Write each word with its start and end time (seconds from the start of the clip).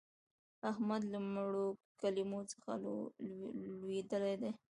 احمد 0.71 1.01
له 1.13 1.19
مړو 1.33 1.67
کلمو 2.01 2.41
څخه 2.51 2.71
لوېدلی 3.81 4.35
دی. 4.41 4.51